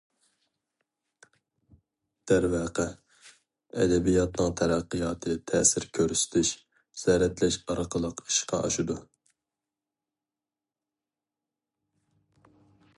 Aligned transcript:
دەرۋەقە، 2.31 2.85
ئەدەبىياتنىڭ 3.83 4.55
تەرەققىياتى-تەسىر 4.61 5.85
كۆرسىتىش، 5.99 6.53
زەرەتلەش 7.03 7.59
ئارقىلىق 7.75 8.25
ئىشقا 8.25 8.63
ئاشىدۇ. 8.65 8.99